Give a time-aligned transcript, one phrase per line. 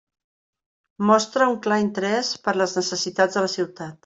[1.09, 3.99] Mostra un clar interès per les necessitats de la ciutat.